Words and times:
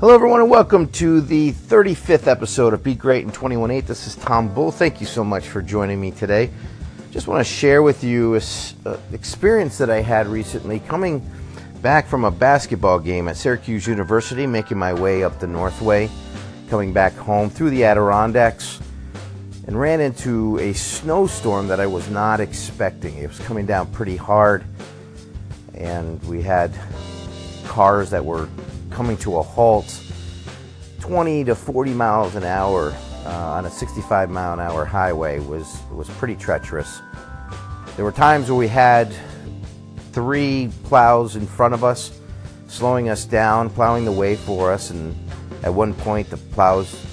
Hello, 0.00 0.14
everyone, 0.14 0.40
and 0.40 0.48
welcome 0.48 0.88
to 0.92 1.20
the 1.20 1.52
35th 1.52 2.26
episode 2.26 2.72
of 2.72 2.82
Be 2.82 2.94
Great 2.94 3.22
in 3.22 3.30
21.8. 3.30 3.86
This 3.86 4.06
is 4.06 4.16
Tom 4.16 4.48
Bull. 4.48 4.72
Thank 4.72 4.98
you 4.98 5.06
so 5.06 5.22
much 5.22 5.46
for 5.46 5.60
joining 5.60 6.00
me 6.00 6.10
today. 6.10 6.48
Just 7.10 7.28
want 7.28 7.46
to 7.46 7.52
share 7.52 7.82
with 7.82 8.02
you 8.02 8.34
an 8.34 8.42
experience 9.12 9.76
that 9.76 9.90
I 9.90 10.00
had 10.00 10.26
recently 10.26 10.80
coming 10.80 11.22
back 11.82 12.06
from 12.06 12.24
a 12.24 12.30
basketball 12.30 12.98
game 12.98 13.28
at 13.28 13.36
Syracuse 13.36 13.86
University, 13.86 14.46
making 14.46 14.78
my 14.78 14.94
way 14.94 15.22
up 15.22 15.38
the 15.38 15.46
Northway, 15.46 16.08
coming 16.70 16.94
back 16.94 17.12
home 17.12 17.50
through 17.50 17.68
the 17.68 17.84
Adirondacks, 17.84 18.80
and 19.66 19.78
ran 19.78 20.00
into 20.00 20.58
a 20.60 20.72
snowstorm 20.72 21.68
that 21.68 21.78
I 21.78 21.86
was 21.86 22.08
not 22.08 22.40
expecting. 22.40 23.18
It 23.18 23.28
was 23.28 23.38
coming 23.40 23.66
down 23.66 23.92
pretty 23.92 24.16
hard, 24.16 24.64
and 25.74 26.24
we 26.24 26.40
had 26.40 26.72
cars 27.66 28.08
that 28.08 28.24
were 28.24 28.48
coming 28.90 29.16
to 29.18 29.36
a 29.36 29.42
halt 29.42 30.02
20 31.00 31.44
to 31.44 31.54
40 31.54 31.92
miles 31.92 32.34
an 32.34 32.44
hour 32.44 32.94
uh, 33.24 33.30
on 33.30 33.66
a 33.66 33.70
65 33.70 34.30
mile 34.30 34.52
an 34.52 34.60
hour 34.60 34.84
highway 34.84 35.40
was, 35.40 35.78
was 35.92 36.08
pretty 36.10 36.36
treacherous. 36.36 37.00
There 37.96 38.04
were 38.04 38.12
times 38.12 38.48
where 38.48 38.58
we 38.58 38.68
had 38.68 39.14
three 40.12 40.70
plows 40.84 41.36
in 41.36 41.46
front 41.46 41.74
of 41.74 41.84
us, 41.84 42.18
slowing 42.66 43.08
us 43.08 43.24
down, 43.24 43.70
plowing 43.70 44.04
the 44.04 44.12
way 44.12 44.36
for 44.36 44.72
us, 44.72 44.90
and 44.90 45.14
at 45.62 45.72
one 45.72 45.94
point 45.94 46.30
the 46.30 46.36
plows 46.36 47.04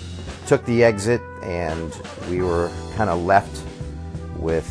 took 0.45 0.65
the 0.65 0.83
exit 0.83 1.21
and 1.43 1.99
we 2.29 2.41
were 2.41 2.71
kind 2.95 3.09
of 3.09 3.23
left 3.23 3.63
with 4.37 4.65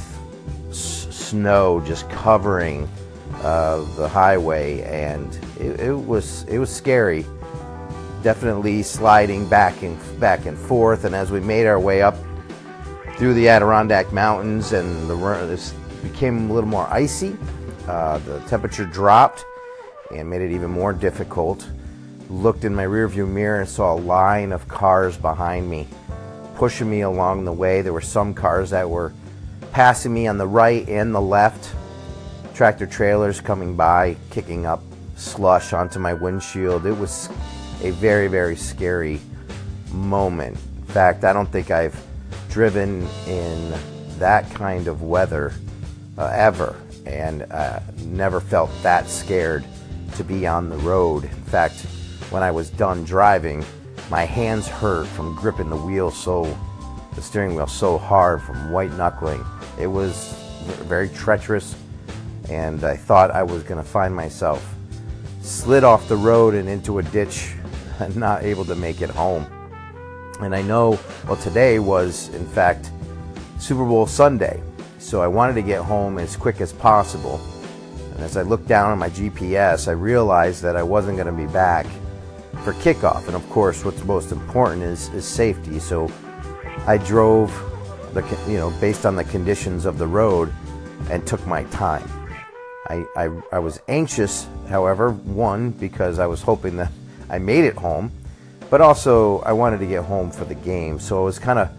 snow 0.71 1.83
just 1.87 2.09
covering 2.11 2.89
uh, 3.43 3.85
the 3.97 4.09
highway 4.09 4.83
and 4.83 5.39
it, 5.61 5.81
it 5.81 5.95
was 5.95 6.45
it 6.45 6.59
was 6.59 6.75
scary. 6.75 7.25
Definitely 8.23 8.83
sliding 8.83 9.49
back 9.49 9.83
and 9.83 9.99
back 10.19 10.47
and 10.47 10.59
forth, 10.59 11.05
and 11.05 11.15
as 11.15 11.31
we 11.31 11.39
made 11.41 11.67
our 11.67 11.79
way 11.79 12.03
up 12.03 12.17
through 13.17 13.35
the 13.35 13.49
Adirondack 13.49 14.13
Mountains, 14.13 14.73
and 14.73 15.09
the 15.09 15.15
this 15.47 15.73
became 16.03 16.51
a 16.51 16.55
little 16.55 16.69
more 16.69 16.87
icy. 16.91 17.37
Uh, 17.87 18.19
the 18.19 18.41
temperature 18.41 18.85
dropped 18.85 19.45
and 20.11 20.29
made 20.29 20.41
it 20.41 20.51
even 20.51 20.71
more 20.71 20.93
difficult. 20.93 21.69
Looked 22.29 22.65
in 22.65 22.75
my 22.75 22.85
rearview 22.85 23.29
mirror 23.29 23.61
and 23.61 23.69
saw 23.69 23.95
a 23.95 24.01
line 24.01 24.51
of 24.51 24.67
cars 24.67 25.17
behind 25.17 25.71
me, 25.71 25.87
pushing 26.57 26.91
me 26.91 27.03
along 27.03 27.45
the 27.45 27.53
way. 27.53 27.83
There 27.83 27.93
were 27.93 28.01
some 28.01 28.35
cars 28.35 28.71
that 28.71 28.91
were 28.91 29.13
passing 29.71 30.13
me 30.13 30.27
on 30.27 30.37
the 30.37 30.47
right 30.47 30.89
and 30.89 31.15
the 31.15 31.21
left. 31.21 31.73
Tractor 32.57 32.87
trailers 32.87 33.39
coming 33.39 33.77
by, 33.77 34.17
kicking 34.31 34.65
up 34.65 34.83
slush 35.15 35.75
onto 35.75 35.99
my 35.99 36.15
windshield. 36.15 36.87
It 36.87 36.97
was 36.97 37.29
a 37.83 37.91
very, 37.91 38.29
very 38.29 38.57
scary 38.57 39.21
moment. 39.93 40.57
In 40.79 40.85
fact, 40.87 41.25
I 41.25 41.35
don't 41.35 41.53
think 41.53 41.71
I've 41.71 42.03
driven 42.49 43.07
in 43.27 43.75
that 44.19 44.51
kind 44.55 44.89
of 44.89 45.03
weather 45.03 45.53
uh, 46.17 46.33
ever 46.35 46.81
and 47.05 47.43
uh, 47.53 47.81
never 48.07 48.41
felt 48.41 48.71
that 48.83 49.07
scared 49.07 49.63
to 50.15 50.25
be 50.25 50.47
on 50.47 50.71
the 50.71 50.79
road. 50.79 51.25
In 51.25 51.45
fact, 51.45 51.83
when 52.31 52.43
I 52.43 52.51
was 52.53 52.71
done 52.71 53.05
driving, 53.05 53.67
my 54.09 54.25
hands 54.25 54.67
hurt 54.67 55.07
from 55.09 55.35
gripping 55.35 55.69
the 55.69 55.77
wheel 55.77 56.11
so, 56.11 56.57
the 57.17 57.21
steering 57.21 57.55
wheel 57.55 57.67
so 57.67 57.99
hard 57.99 58.41
from 58.41 58.71
white 58.71 58.95
knuckling. 58.95 59.45
It 59.79 59.89
was 59.89 60.33
very 60.85 61.11
treacherous, 61.11 61.77
and 62.51 62.85
I 62.85 62.97
thought 62.97 63.31
I 63.31 63.43
was 63.43 63.63
going 63.63 63.83
to 63.83 63.89
find 63.89 64.15
myself 64.15 64.75
slid 65.41 65.85
off 65.85 66.09
the 66.09 66.17
road 66.17 66.55
and 66.55 66.69
into 66.69 66.99
a 66.99 67.03
ditch 67.03 67.55
and 68.01 68.17
not 68.17 68.43
able 68.43 68.65
to 68.65 68.75
make 68.75 69.01
it 69.01 69.11
home. 69.11 69.47
And 70.41 70.55
I 70.55 70.63
know, 70.63 70.99
well, 71.27 71.37
today 71.37 71.79
was 71.79 72.29
in 72.35 72.47
fact 72.47 72.91
Super 73.59 73.85
Bowl 73.85 74.07
Sunday, 74.07 74.63
so 74.99 75.23
I 75.23 75.27
wanted 75.27 75.55
to 75.55 75.63
get 75.63 75.83
home 75.83 76.19
as 76.19 76.37
quick 76.37 76.61
as 76.61 76.73
possible. 76.73 77.41
And 78.15 78.25
as 78.25 78.37
I 78.37 78.43
looked 78.43 78.67
down 78.67 78.91
on 78.91 78.99
my 78.99 79.11
GPS, 79.11 79.89
I 79.89 79.93
realized 79.93 80.63
that 80.63 80.77
I 80.77 80.83
wasn't 80.83 81.17
going 81.17 81.27
to 81.27 81.33
be 81.33 81.51
back 81.53 81.87
for 82.65 82.73
kickoff. 82.75 83.27
And 83.27 83.37
of 83.37 83.49
course, 83.51 83.85
what's 83.85 84.03
most 84.05 84.33
important 84.33 84.83
is, 84.83 85.09
is 85.11 85.25
safety. 85.25 85.79
So 85.79 86.11
I 86.87 86.99
drove 86.99 87.51
the, 88.15 88.23
you 88.49 88.57
know, 88.57 88.71
based 88.81 89.07
on 89.07 89.17
the 89.17 89.25
conditions 89.25 89.85
of 89.85 89.99
the 89.99 90.07
road 90.07 90.53
and 91.11 91.27
took 91.27 91.47
my 91.47 91.65
time. 91.65 92.09
I, 92.89 93.05
I, 93.17 93.31
I 93.53 93.59
was 93.59 93.81
anxious, 93.89 94.47
however, 94.69 95.11
one, 95.11 95.71
because 95.71 96.19
I 96.19 96.27
was 96.27 96.43
hoping 96.43 96.77
that 96.77 96.93
I 97.29 97.39
made 97.39 97.65
it 97.65 97.75
home, 97.75 98.13
but 98.71 98.81
also 98.81 99.41
I 99.41 99.53
wanted 99.53 99.79
to 99.79 99.87
get 99.87 100.05
home 100.05 100.31
for 100.31 100.45
the 100.45 100.55
game. 100.55 100.99
So 101.01 101.21
I 101.21 101.25
was 101.25 101.39
kind 101.39 101.59
of 101.59 101.71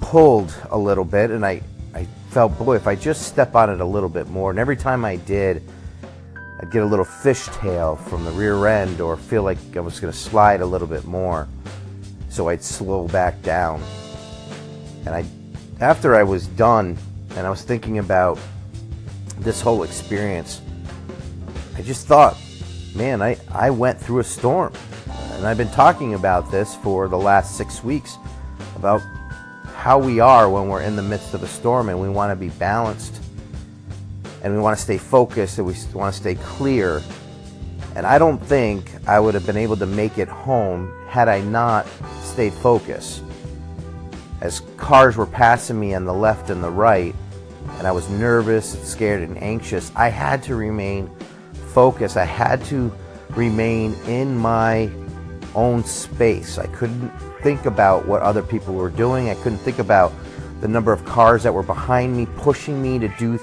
pulled 0.00 0.54
a 0.70 0.78
little 0.78 1.04
bit, 1.04 1.30
and 1.30 1.44
I, 1.44 1.62
I 1.94 2.06
felt, 2.30 2.58
boy, 2.58 2.76
if 2.76 2.86
I 2.86 2.94
just 2.94 3.22
step 3.22 3.54
on 3.54 3.70
it 3.70 3.80
a 3.80 3.84
little 3.84 4.08
bit 4.08 4.28
more, 4.28 4.50
and 4.50 4.58
every 4.58 4.76
time 4.76 5.04
I 5.04 5.16
did, 5.16 5.62
I'd 6.60 6.70
get 6.70 6.82
a 6.82 6.86
little 6.86 7.04
fishtail 7.04 7.98
from 8.08 8.24
the 8.24 8.30
rear 8.30 8.66
end 8.66 9.00
or 9.00 9.16
feel 9.16 9.42
like 9.42 9.58
I 9.76 9.80
was 9.80 10.00
going 10.00 10.12
to 10.12 10.18
slide 10.18 10.60
a 10.60 10.66
little 10.66 10.86
bit 10.86 11.04
more. 11.04 11.48
So 12.28 12.48
I'd 12.48 12.62
slow 12.62 13.08
back 13.08 13.40
down. 13.42 13.82
And 15.06 15.14
I, 15.14 15.24
after 15.80 16.14
I 16.14 16.22
was 16.22 16.46
done, 16.46 16.96
and 17.30 17.46
I 17.46 17.50
was 17.50 17.62
thinking 17.62 17.98
about 17.98 18.38
this 19.38 19.60
whole 19.60 19.82
experience, 19.82 20.60
I 21.76 21.82
just 21.82 22.06
thought, 22.06 22.36
man, 22.94 23.20
I, 23.22 23.36
I 23.52 23.70
went 23.70 24.00
through 24.00 24.20
a 24.20 24.24
storm. 24.24 24.72
And 25.32 25.46
I've 25.46 25.58
been 25.58 25.70
talking 25.70 26.14
about 26.14 26.50
this 26.50 26.74
for 26.76 27.08
the 27.08 27.18
last 27.18 27.56
six 27.56 27.82
weeks 27.82 28.16
about 28.76 29.02
how 29.74 29.98
we 29.98 30.20
are 30.20 30.48
when 30.48 30.68
we're 30.68 30.82
in 30.82 30.96
the 30.96 31.02
midst 31.02 31.34
of 31.34 31.42
a 31.42 31.48
storm 31.48 31.88
and 31.88 32.00
we 32.00 32.08
want 32.08 32.30
to 32.30 32.36
be 32.36 32.48
balanced 32.50 33.20
and 34.42 34.54
we 34.54 34.60
want 34.60 34.76
to 34.76 34.82
stay 34.82 34.98
focused 34.98 35.58
and 35.58 35.66
we 35.66 35.74
want 35.92 36.14
to 36.14 36.20
stay 36.20 36.36
clear. 36.36 37.02
And 37.96 38.06
I 38.06 38.18
don't 38.18 38.38
think 38.38 38.90
I 39.06 39.18
would 39.18 39.34
have 39.34 39.46
been 39.46 39.56
able 39.56 39.76
to 39.76 39.86
make 39.86 40.18
it 40.18 40.28
home 40.28 40.92
had 41.08 41.28
I 41.28 41.40
not 41.40 41.86
stayed 42.22 42.52
focused. 42.52 43.22
As 44.40 44.60
cars 44.76 45.16
were 45.16 45.26
passing 45.26 45.80
me 45.80 45.94
on 45.94 46.04
the 46.04 46.14
left 46.14 46.50
and 46.50 46.62
the 46.62 46.70
right, 46.70 47.14
and 47.78 47.86
I 47.86 47.92
was 47.92 48.08
nervous, 48.10 48.74
and 48.74 48.84
scared, 48.84 49.22
and 49.22 49.40
anxious, 49.42 49.92
I 49.94 50.08
had 50.08 50.42
to 50.44 50.54
remain 50.54 51.10
focused. 51.72 52.16
I 52.16 52.24
had 52.24 52.64
to 52.66 52.92
remain 53.30 53.94
in 54.06 54.36
my 54.36 54.90
own 55.54 55.84
space. 55.84 56.58
I 56.58 56.66
couldn't 56.68 57.10
think 57.42 57.66
about 57.66 58.06
what 58.06 58.22
other 58.22 58.42
people 58.42 58.74
were 58.74 58.90
doing. 58.90 59.28
I 59.28 59.34
couldn't 59.34 59.58
think 59.58 59.78
about 59.78 60.12
the 60.60 60.68
number 60.68 60.92
of 60.92 61.04
cars 61.04 61.42
that 61.42 61.52
were 61.52 61.62
behind 61.62 62.16
me, 62.16 62.26
pushing 62.36 62.80
me 62.80 62.98
to 62.98 63.08
do 63.18 63.38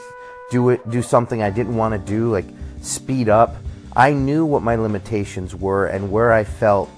do 0.51 0.69
it, 0.69 0.87
do 0.89 1.01
something 1.01 1.41
I 1.41 1.49
didn't 1.49 1.75
want 1.75 1.93
to 1.93 1.97
do, 1.97 2.29
like 2.29 2.45
speed 2.81 3.29
up. 3.29 3.55
I 3.95 4.11
knew 4.11 4.45
what 4.45 4.61
my 4.61 4.75
limitations 4.75 5.55
were 5.55 5.87
and 5.87 6.11
where 6.11 6.31
I 6.33 6.43
felt 6.43 6.89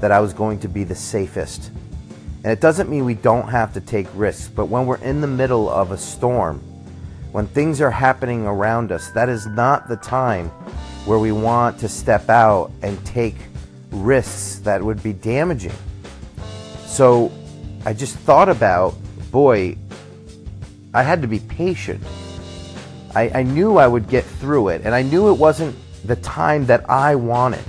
that 0.00 0.10
I 0.10 0.20
was 0.20 0.32
going 0.32 0.58
to 0.60 0.68
be 0.68 0.82
the 0.82 0.94
safest. 0.94 1.70
And 2.42 2.52
it 2.52 2.60
doesn't 2.60 2.88
mean 2.88 3.04
we 3.04 3.14
don't 3.14 3.48
have 3.48 3.72
to 3.74 3.80
take 3.80 4.06
risks, 4.14 4.48
but 4.48 4.66
when 4.66 4.86
we're 4.86 4.98
in 4.98 5.20
the 5.20 5.26
middle 5.26 5.68
of 5.68 5.90
a 5.90 5.98
storm, 5.98 6.60
when 7.32 7.46
things 7.46 7.80
are 7.80 7.90
happening 7.90 8.46
around 8.46 8.92
us, 8.92 9.10
that 9.10 9.28
is 9.28 9.46
not 9.46 9.88
the 9.88 9.96
time 9.96 10.48
where 11.06 11.18
we 11.18 11.32
want 11.32 11.78
to 11.80 11.88
step 11.88 12.28
out 12.28 12.70
and 12.82 13.04
take 13.04 13.36
risks 13.90 14.58
that 14.60 14.82
would 14.82 15.02
be 15.02 15.12
damaging. 15.12 15.72
So 16.86 17.30
I 17.84 17.92
just 17.92 18.16
thought 18.16 18.48
about, 18.48 18.94
boy, 19.30 19.76
I 20.94 21.02
had 21.02 21.20
to 21.22 21.28
be 21.28 21.40
patient. 21.40 22.02
I, 23.14 23.30
I, 23.40 23.42
knew 23.42 23.76
I 23.76 23.86
would 23.86 24.08
get 24.08 24.24
through 24.24 24.68
it, 24.68 24.82
and 24.84 24.94
I 24.94 25.02
knew 25.02 25.28
it 25.28 25.38
wasn't 25.38 25.76
the 26.04 26.16
time 26.16 26.66
that 26.66 26.88
I 26.88 27.14
wanted, 27.14 27.64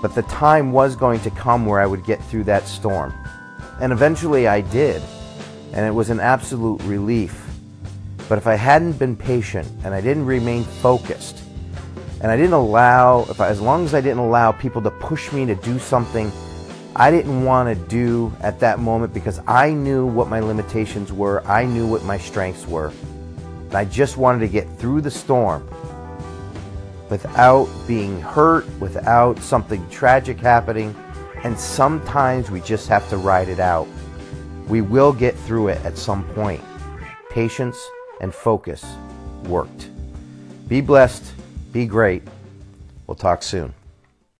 but 0.00 0.14
the 0.14 0.22
time 0.22 0.72
was 0.72 0.96
going 0.96 1.20
to 1.20 1.30
come 1.30 1.66
where 1.66 1.80
I 1.80 1.86
would 1.86 2.04
get 2.04 2.22
through 2.24 2.44
that 2.44 2.66
storm. 2.66 3.12
And 3.80 3.92
eventually 3.92 4.46
I 4.46 4.60
did, 4.60 5.02
and 5.72 5.86
it 5.86 5.94
was 5.94 6.10
an 6.10 6.20
absolute 6.20 6.82
relief. 6.82 7.46
But 8.28 8.38
if 8.38 8.46
I 8.46 8.54
hadn't 8.54 8.98
been 8.98 9.16
patient 9.16 9.66
and 9.84 9.94
I 9.94 10.00
didn't 10.00 10.26
remain 10.26 10.64
focused, 10.64 11.42
and 12.20 12.30
I 12.30 12.36
didn't 12.36 12.52
allow, 12.52 13.22
if 13.30 13.40
I, 13.40 13.48
as 13.48 13.60
long 13.60 13.84
as 13.84 13.94
I 13.94 14.00
didn't 14.00 14.18
allow 14.18 14.52
people 14.52 14.82
to 14.82 14.90
push 14.90 15.32
me 15.32 15.46
to 15.46 15.54
do 15.54 15.78
something 15.78 16.30
I 16.96 17.10
didn't 17.10 17.44
want 17.44 17.68
to 17.68 17.86
do 17.86 18.32
at 18.40 18.58
that 18.60 18.80
moment 18.80 19.14
because 19.14 19.40
I 19.46 19.70
knew 19.70 20.06
what 20.06 20.28
my 20.28 20.40
limitations 20.40 21.12
were, 21.12 21.42
I 21.46 21.64
knew 21.64 21.86
what 21.86 22.04
my 22.04 22.18
strengths 22.18 22.66
were. 22.66 22.92
And 23.68 23.74
I 23.74 23.84
just 23.84 24.16
wanted 24.16 24.40
to 24.40 24.48
get 24.48 24.68
through 24.78 25.02
the 25.02 25.10
storm 25.10 25.66
without 27.08 27.68
being 27.86 28.20
hurt, 28.20 28.66
without 28.80 29.38
something 29.38 29.88
tragic 29.88 30.40
happening. 30.40 30.94
And 31.42 31.58
sometimes 31.58 32.50
we 32.50 32.60
just 32.60 32.88
have 32.88 33.08
to 33.10 33.16
ride 33.16 33.48
it 33.48 33.60
out. 33.60 33.88
We 34.68 34.82
will 34.82 35.12
get 35.12 35.36
through 35.36 35.68
it 35.68 35.84
at 35.84 35.96
some 35.96 36.24
point. 36.34 36.62
Patience 37.30 37.78
and 38.20 38.34
focus 38.34 38.84
worked. 39.44 39.88
Be 40.68 40.80
blessed. 40.80 41.24
Be 41.72 41.86
great. 41.86 42.22
We'll 43.06 43.14
talk 43.14 43.42
soon. 43.42 43.72